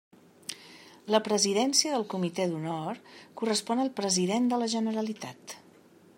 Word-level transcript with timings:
La 1.15 1.19
presidència 1.27 1.91
del 1.97 2.07
Comité 2.13 2.49
d'Honor 2.53 2.97
correspon 3.43 3.85
al 3.85 3.95
president 4.01 4.53
de 4.55 4.61
la 4.65 4.71
Generalitat. 4.77 5.59